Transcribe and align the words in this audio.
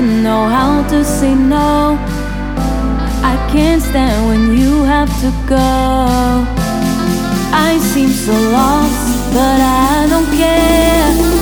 I 0.00 0.02
never 0.02 0.22
know 0.22 0.48
how 0.48 0.88
to 0.88 1.04
say 1.04 1.34
no. 1.34 1.98
I 3.22 3.36
can't 3.52 3.82
stand 3.82 4.28
when 4.28 4.56
you 4.56 4.82
have 4.84 5.10
to 5.20 5.30
go. 5.46 5.58
I 7.52 7.78
seem 7.92 8.08
so 8.08 8.32
lost, 8.32 9.34
but 9.34 9.60
I 9.60 10.06
don't 10.08 10.26
care. 10.38 11.39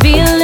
Feeling 0.00 0.43